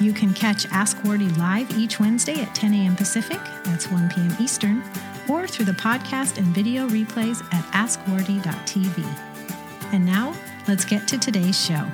[0.00, 2.96] You can catch Ask Wardee live each Wednesday at 10 a.m.
[2.96, 4.36] Pacific, that's 1 p.m.
[4.40, 4.82] Eastern,
[5.28, 9.04] or through the podcast and video replays at askwardee.tv.
[9.92, 10.34] And now,
[10.66, 11.86] let's get to today's show.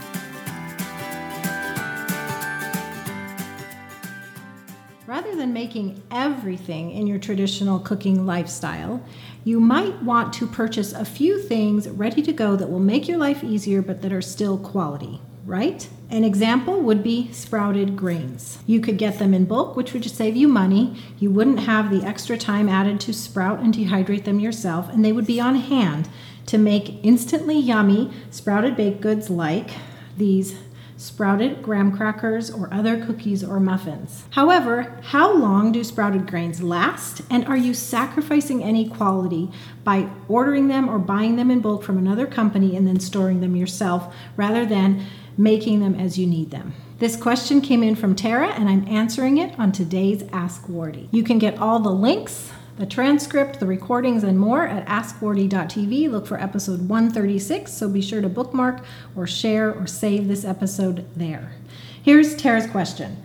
[5.06, 9.02] Rather than making everything in your traditional cooking lifestyle,
[9.42, 13.18] you might want to purchase a few things ready to go that will make your
[13.18, 15.88] life easier but that are still quality, right?
[16.10, 18.58] An example would be sprouted grains.
[18.66, 20.94] You could get them in bulk, which would just save you money.
[21.18, 25.12] You wouldn't have the extra time added to sprout and dehydrate them yourself, and they
[25.12, 26.08] would be on hand
[26.46, 29.70] to make instantly yummy sprouted baked goods like
[30.18, 30.58] these
[30.98, 34.24] sprouted graham crackers, or other cookies or muffins.
[34.30, 37.22] However, how long do sprouted grains last?
[37.30, 39.50] And are you sacrificing any quality
[39.84, 43.54] by ordering them or buying them in bulk from another company and then storing them
[43.54, 45.06] yourself rather than
[45.38, 46.74] making them as you need them?
[46.98, 51.08] This question came in from Tara, and I'm answering it on today's Ask Wardee.
[51.12, 56.08] You can get all the links the transcript, the recordings, and more at askwardee.tv.
[56.08, 58.84] Look for episode 136, so be sure to bookmark
[59.16, 61.52] or share or save this episode there.
[62.00, 63.20] Here's Tara's question.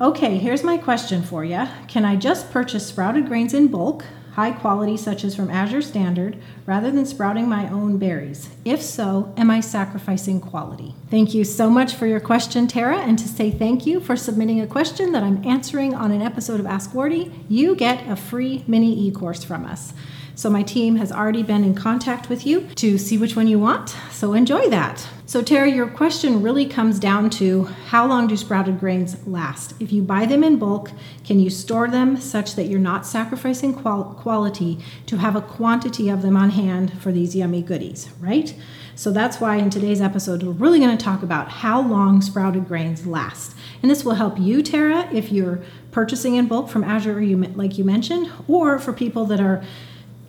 [0.00, 1.66] Okay, here's my question for you.
[1.88, 4.04] Can I just purchase sprouted grains in bulk?
[4.34, 8.48] High quality, such as from Azure Standard, rather than sprouting my own berries?
[8.64, 10.92] If so, am I sacrificing quality?
[11.08, 12.98] Thank you so much for your question, Tara.
[12.98, 16.58] And to say thank you for submitting a question that I'm answering on an episode
[16.58, 19.92] of Ask Wardee, you get a free mini e course from us.
[20.36, 23.58] So my team has already been in contact with you to see which one you
[23.58, 23.96] want.
[24.10, 25.06] So enjoy that.
[25.26, 29.74] So Terry, your question really comes down to how long do sprouted grains last?
[29.80, 30.90] If you buy them in bulk,
[31.24, 36.08] can you store them such that you're not sacrificing qual- quality to have a quantity
[36.08, 38.54] of them on hand for these yummy goodies, right?
[38.96, 42.68] So that's why in today's episode, we're really going to talk about how long sprouted
[42.68, 43.56] grains last.
[43.82, 47.20] And this will help you, Tara, if you're purchasing in bulk from Azure,
[47.54, 49.64] like you mentioned, or for people that are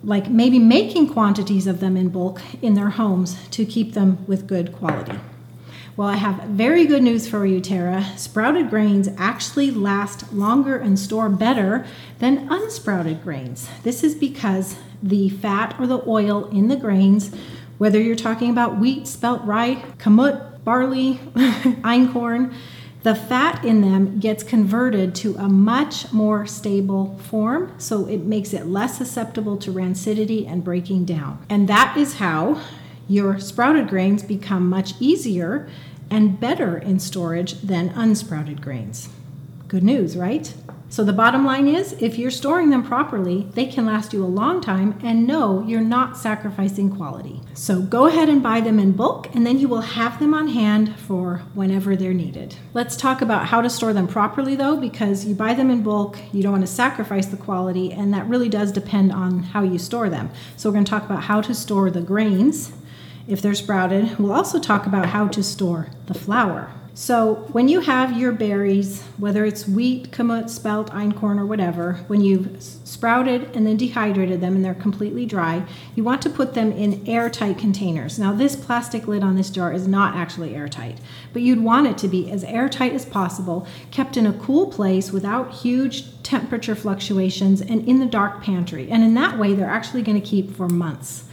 [0.06, 4.46] like maybe making quantities of them in bulk in their homes to keep them with
[4.46, 5.18] good quality.
[5.96, 8.04] Well, I have very good news for you, Tara.
[8.16, 11.86] Sprouted grains actually last longer and store better
[12.20, 13.68] than unsprouted grains.
[13.82, 17.34] This is because the fat or the oil in the grains,
[17.78, 21.14] whether you're talking about wheat, spelt rye, kamut, barley,
[21.82, 22.54] einkorn,
[23.06, 28.52] the fat in them gets converted to a much more stable form, so it makes
[28.52, 31.38] it less susceptible to rancidity and breaking down.
[31.48, 32.60] And that is how
[33.06, 35.68] your sprouted grains become much easier
[36.10, 39.08] and better in storage than unsprouted grains.
[39.68, 40.52] Good news, right?
[40.88, 44.26] So the bottom line is if you're storing them properly, they can last you a
[44.26, 47.40] long time and no, you're not sacrificing quality.
[47.54, 50.46] So go ahead and buy them in bulk and then you will have them on
[50.48, 52.54] hand for whenever they're needed.
[52.72, 56.18] Let's talk about how to store them properly though because you buy them in bulk,
[56.32, 59.78] you don't want to sacrifice the quality and that really does depend on how you
[59.78, 60.30] store them.
[60.56, 62.72] So we're going to talk about how to store the grains
[63.26, 64.18] if they're sprouted.
[64.20, 66.72] We'll also talk about how to store the flour.
[66.98, 72.22] So when you have your berries, whether it's wheat, kamut, spelt, einkorn, or whatever, when
[72.22, 76.72] you've sprouted and then dehydrated them and they're completely dry, you want to put them
[76.72, 78.18] in airtight containers.
[78.18, 80.96] Now this plastic lid on this jar is not actually airtight,
[81.34, 85.12] but you'd want it to be as airtight as possible, kept in a cool place
[85.12, 88.90] without huge temperature fluctuations and in the dark pantry.
[88.90, 91.24] And in that way, they're actually going to keep for months.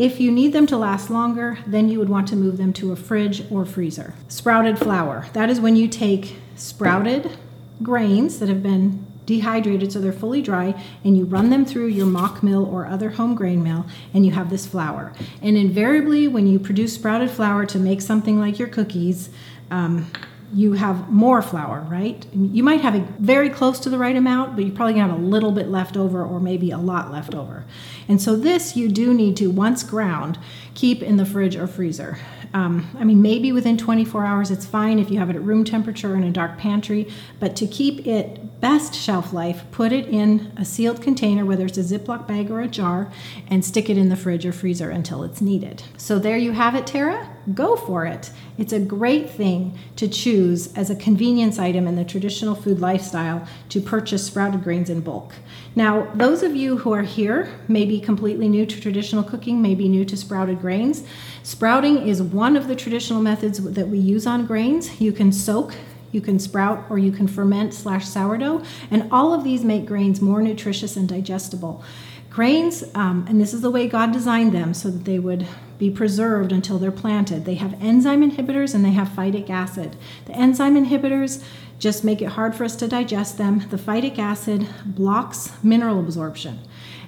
[0.00, 2.90] If you need them to last longer, then you would want to move them to
[2.90, 4.14] a fridge or freezer.
[4.28, 5.26] Sprouted flour.
[5.34, 7.36] That is when you take sprouted
[7.82, 10.74] grains that have been dehydrated so they're fully dry
[11.04, 14.48] and you run them through your Mockmill or other home grain mill and you have
[14.48, 15.12] this flour
[15.42, 19.28] and invariably when you produce sprouted flour to make something like your cookies
[19.70, 20.10] um,
[20.52, 22.26] you have more flour, right?
[22.32, 25.22] You might have it very close to the right amount, but you're probably have a
[25.22, 27.64] little bit left over or maybe a lot left over.
[28.08, 30.38] And so this you do need to, once ground,
[30.74, 32.18] keep in the fridge or freezer.
[32.52, 35.64] Um, I mean, maybe within 24 hours it's fine if you have it at room
[35.64, 37.08] temperature in a dark pantry,
[37.38, 41.78] but to keep it best shelf life, put it in a sealed container, whether it's
[41.78, 43.10] a Ziploc bag or a jar,
[43.48, 45.82] and stick it in the fridge or freezer until it's needed.
[45.96, 47.28] So there you have it, Tara.
[47.54, 48.30] Go for it.
[48.58, 53.46] It's a great thing to choose as a convenience item in the traditional food lifestyle
[53.70, 55.34] to purchase sprouted grains in bulk.
[55.74, 59.74] Now, those of you who are here may be completely new to traditional cooking, may
[59.74, 61.04] be new to sprouted grains.
[61.42, 65.00] Sprouting is one of the traditional methods that we use on grains.
[65.00, 65.74] You can soak
[66.12, 70.20] you can sprout or you can ferment slash sourdough and all of these make grains
[70.20, 71.82] more nutritious and digestible.
[72.28, 75.46] Grains um, and this is the way god designed them so that they would
[75.78, 77.44] be preserved until they're planted.
[77.44, 79.96] They have enzyme inhibitors and they have phytic acid.
[80.26, 81.42] The enzyme inhibitors
[81.78, 83.66] just make it hard for us to digest them.
[83.70, 86.60] The phytic acid blocks mineral absorption.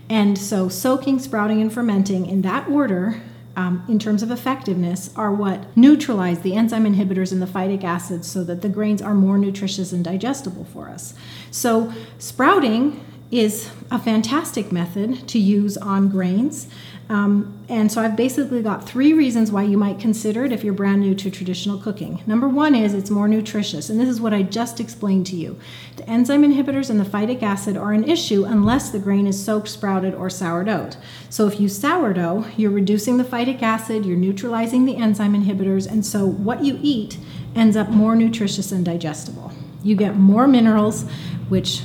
[0.09, 3.23] And so soaking sprouting and fermenting in that order
[3.57, 8.27] um, in terms of effectiveness are what neutralize the enzyme inhibitors and the phytic acids
[8.31, 11.15] so that the grains are more nutritious and digestible for us.
[11.51, 16.69] So, sprouting is a fantastic method to use on grains.
[17.13, 20.73] Um, and so I've basically got three reasons why you might consider it if you're
[20.73, 22.23] brand new to traditional cooking.
[22.27, 25.59] Number one is it's more nutritious, and this is what I just explained to you.
[25.97, 29.69] The enzyme inhibitors and the phytic acid are an issue unless the grain is soaked,
[29.69, 30.97] sprouted, or sourdough'd.
[31.29, 36.07] So if you sourdough, you're reducing the phytic acid, you're neutralizing the enzyme inhibitors, and
[36.07, 37.19] so what you eat
[37.55, 39.53] ends up more nutritious and digestible.
[39.83, 41.03] You get more minerals,
[41.51, 41.83] which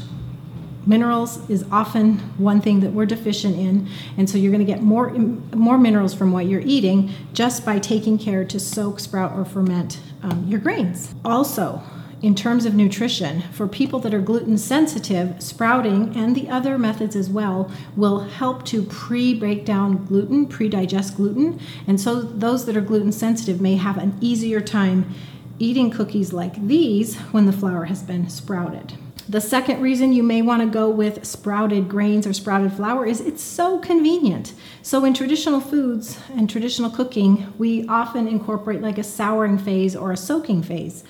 [0.87, 3.87] minerals is often one thing that we're deficient in
[4.17, 5.09] and so you're going to get more
[5.53, 9.99] more minerals from what you're eating just by taking care to soak sprout or ferment
[10.23, 11.13] um, your grains.
[11.23, 11.81] Also
[12.21, 17.15] in terms of nutrition for people that are gluten sensitive sprouting and the other methods
[17.15, 22.81] as well will help to pre-break down gluten pre-digest gluten and so those that are
[22.81, 25.13] gluten sensitive may have an easier time
[25.59, 28.93] eating cookies like these when the flour has been sprouted
[29.29, 33.19] the second reason you may want to go with sprouted grains or sprouted flour is
[33.19, 34.53] it's so convenient.
[34.81, 40.11] So, in traditional foods and traditional cooking, we often incorporate like a souring phase or
[40.11, 41.03] a soaking phase.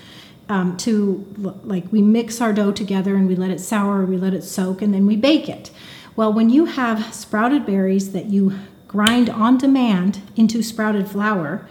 [0.50, 1.25] Um, to
[1.64, 4.81] like we mix our dough together and we let it sour, we let it soak,
[4.81, 5.72] and then we bake it.
[6.16, 11.68] Well, when you have sprouted berries that you grind on demand into sprouted flour,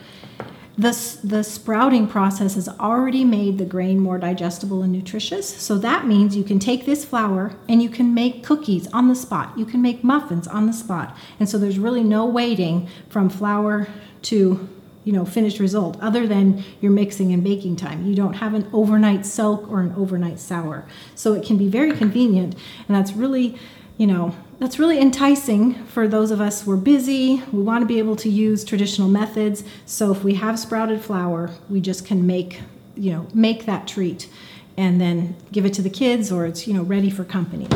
[0.79, 5.49] the, the sprouting process has already made the grain more digestible and nutritious.
[5.49, 9.15] So that means you can take this flour and you can make cookies on the
[9.15, 9.57] spot.
[9.59, 11.17] You can make muffins on the spot.
[11.41, 13.89] And so there's really no waiting from flour
[14.23, 14.69] to
[15.05, 18.69] you know finished result other than your mixing and baking time you don't have an
[18.73, 20.85] overnight soak or an overnight sour
[21.15, 22.57] so it can be very convenient
[22.89, 23.57] and that's really
[23.99, 27.43] you know that's really enticing for those of us who are busy.
[27.53, 29.65] We want to be able to use traditional methods.
[29.85, 32.61] So if we have sprouted flour, we just can make,
[32.97, 34.29] you know, make that treat
[34.77, 37.69] and then give it to the kids or it's, you know, ready for company.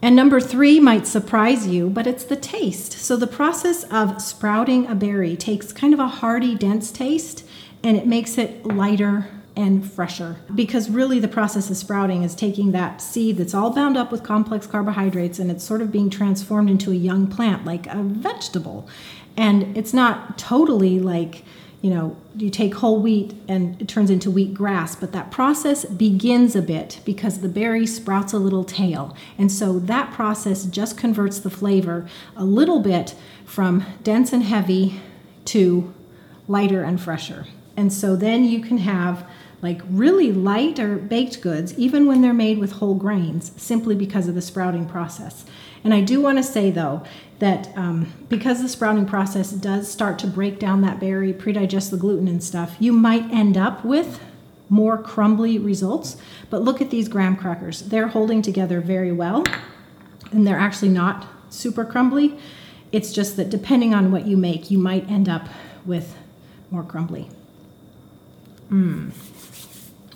[0.00, 2.92] And number three might surprise you, but it's the taste.
[2.92, 7.44] So the process of sprouting a berry takes kind of a hearty, dense taste
[7.82, 10.36] and it makes it lighter and fresher.
[10.54, 14.22] Because really, the process of sprouting is taking that seed that's all bound up with
[14.22, 18.88] complex carbohydrates and it's sort of being transformed into a young plant, like a vegetable.
[19.36, 21.44] And it's not totally like,
[21.82, 25.84] you know, you take whole wheat and it turns into wheat grass, but that process
[25.84, 29.16] begins a bit because the berry sprouts a little tail.
[29.36, 35.00] And so that process just converts the flavor a little bit from dense and heavy
[35.46, 35.92] to
[36.46, 37.46] lighter and fresher.
[37.76, 39.28] And so then you can have
[39.60, 44.28] like really light or baked goods, even when they're made with whole grains, simply because
[44.28, 45.44] of the sprouting process.
[45.84, 47.02] And I do want to say though
[47.38, 51.96] that um, because the sprouting process does start to break down that berry, predigest the
[51.96, 54.20] gluten and stuff, you might end up with
[54.68, 56.16] more crumbly results.
[56.50, 59.44] But look at these graham crackers; they're holding together very well,
[60.30, 62.38] and they're actually not super crumbly.
[62.90, 65.48] It's just that depending on what you make, you might end up
[65.84, 66.16] with
[66.70, 67.30] more crumbly.
[68.70, 69.12] Mmm.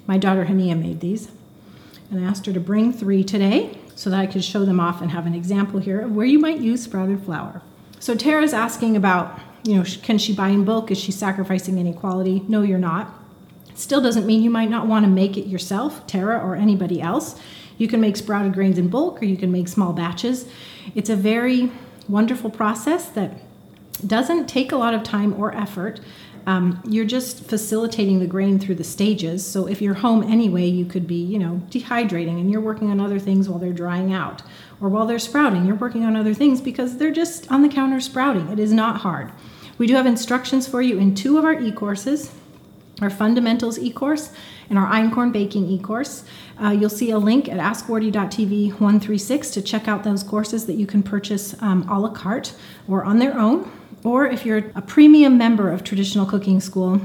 [0.06, 1.30] My daughter Hania made these,
[2.10, 5.00] and I asked her to bring three today so that I could show them off
[5.00, 7.62] and have an example here of where you might use sprouted flour.
[8.00, 10.90] So Tara's asking about, you know, can she buy in bulk?
[10.90, 12.42] Is she sacrificing any quality?
[12.48, 13.14] No, you're not.
[13.74, 17.40] Still doesn't mean you might not want to make it yourself, Tara or anybody else.
[17.78, 20.46] You can make sprouted grains in bulk or you can make small batches.
[20.94, 21.70] It's a very
[22.08, 23.32] wonderful process that
[24.06, 26.00] doesn't take a lot of time or effort,
[26.46, 29.46] um, you're just facilitating the grain through the stages.
[29.46, 33.00] So if you're home anyway, you could be, you know, dehydrating and you're working on
[33.00, 34.42] other things while they're drying out.
[34.80, 38.00] Or while they're sprouting, you're working on other things because they're just on the counter
[38.00, 38.48] sprouting.
[38.48, 39.30] It is not hard.
[39.78, 42.32] We do have instructions for you in two of our e courses.
[43.00, 44.30] our fundamentals e-course
[44.70, 46.24] and our einkorn baking e-course.
[46.62, 50.86] Uh, you'll see a link at askwardee.tv 136 to check out those courses that you
[50.86, 52.54] can purchase um, a la carte
[52.88, 53.70] or on their own.
[54.04, 57.00] Or if you're a premium member of Traditional Cooking School,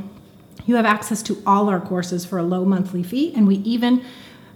[0.66, 4.04] you have access to all our courses for a low monthly fee, and we even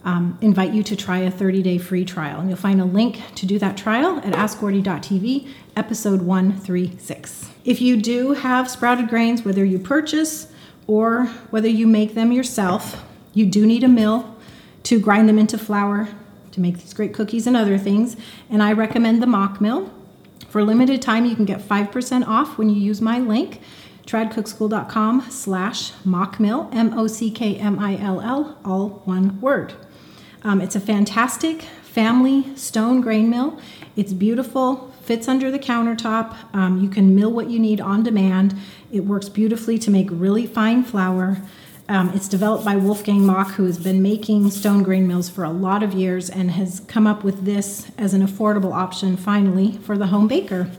[0.04, 2.40] um, invite you to try a 30 day free trial.
[2.40, 7.50] And you'll find a link to do that trial at askwardee.tv, episode 136.
[7.64, 10.52] If you do have sprouted grains, whether you purchase
[10.88, 14.36] or whether you make them yourself, you do need a mill
[14.84, 16.10] to grind them into flour
[16.52, 18.18] to make these great cookies and other things.
[18.50, 19.90] And I recommend the Mockmill.
[20.52, 23.62] For limited time, you can get 5% off when you use my link,
[24.06, 29.74] tradcookschool.com slash mockmill, M-O-C-K-M-I-L-L, all one word.
[30.44, 33.62] Um, it's a fantastic family stone grain mill.
[33.96, 36.36] It's beautiful, fits under the countertop.
[36.54, 38.54] Um, you can mill what you need on demand.
[38.92, 41.38] It works beautifully to make really fine flour.
[41.92, 45.50] Um, it's developed by Wolfgang Mock, who has been making stone grain mills for a
[45.50, 49.98] lot of years and has come up with this as an affordable option finally for
[49.98, 50.72] the home baker.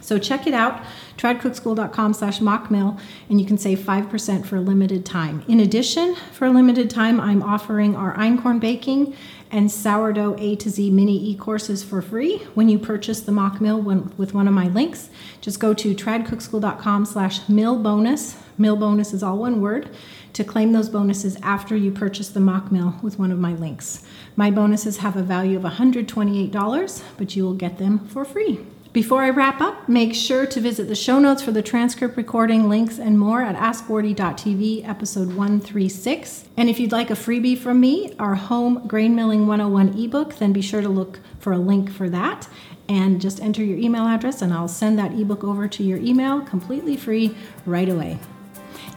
[0.00, 0.82] So check it out,
[1.16, 2.98] tradcookschool.com slash mockmill,
[3.28, 5.44] and you can save 5% for a limited time.
[5.46, 9.14] In addition, for a limited time, I'm offering our einkorn baking
[9.52, 13.80] and sourdough A to Z mini e-courses for free when you purchase the Mockmill
[14.18, 15.08] with one of my links.
[15.40, 18.36] Just go to tradcookschool.com slash mill bonus.
[18.58, 19.88] Mill bonus is all one word
[20.32, 24.04] to claim those bonuses after you purchase the Mockmill with one of my links.
[24.36, 28.60] My bonuses have a value of $128, but you will get them for free.
[28.92, 32.68] Before I wrap up, make sure to visit the show notes for the transcript recording,
[32.68, 36.48] links, and more at askwardee.tv, episode 136.
[36.56, 40.52] And if you'd like a freebie from me, our home grain milling 101 ebook, then
[40.52, 42.48] be sure to look for a link for that
[42.88, 46.40] and just enter your email address, and I'll send that ebook over to your email
[46.40, 47.36] completely free
[47.66, 48.18] right away.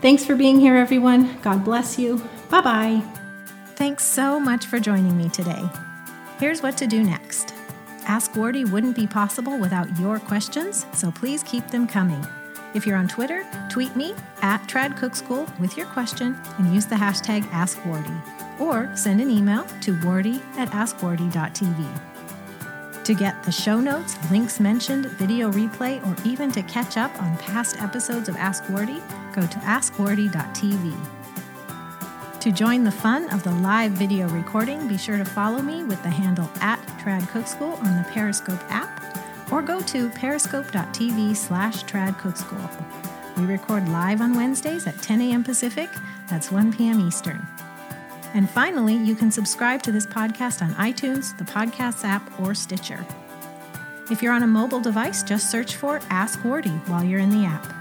[0.02, 1.40] Thanks for being here, everyone.
[1.44, 2.18] God bless you.
[2.50, 3.04] Bye bye.
[3.76, 5.64] Thanks so much for joining me today.
[6.40, 7.54] Here's what to do next.
[8.08, 12.26] Ask Wardee wouldn't be possible without your questions, so please keep them coming.
[12.74, 17.44] If you're on Twitter, tweet me at TradCookSchool with your question and use the hashtag
[17.52, 18.60] AskWardee.
[18.60, 22.00] Or send an email to wardee at askwardee.tv.
[23.04, 27.38] To get the show notes, links mentioned, video replay, or even to catch up on
[27.38, 29.02] past episodes of Ask Wardee,
[29.34, 30.94] go to askwardee.tv.
[32.42, 36.02] To join the fun of the live video recording, be sure to follow me with
[36.02, 39.02] the handle at TradCookSchool on the Periscope app
[39.52, 43.38] or go to periscope.tv slash tradcookschool.
[43.38, 45.44] We record live on Wednesdays at 10 a.m.
[45.44, 45.90] Pacific,
[46.30, 47.00] that's 1 p.m.
[47.00, 47.46] Eastern.
[48.34, 53.06] And finally, you can subscribe to this podcast on iTunes, the Podcasts app, or Stitcher.
[54.10, 57.46] If you're on a mobile device, just search for Ask Wardee while you're in the
[57.46, 57.81] app.